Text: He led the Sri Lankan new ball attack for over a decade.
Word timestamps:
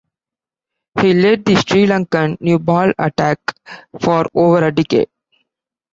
He 0.99 1.13
led 1.13 1.45
the 1.45 1.53
Sri 1.57 1.85
Lankan 1.85 2.35
new 2.41 2.57
ball 2.57 2.91
attack 2.97 3.37
for 4.01 4.25
over 4.33 4.63
a 4.65 4.71
decade. 4.71 5.09